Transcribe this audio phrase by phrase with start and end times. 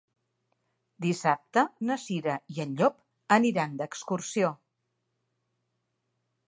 [1.05, 2.97] Dissabte na Cira i en Llop
[3.39, 4.53] aniran d'excursió.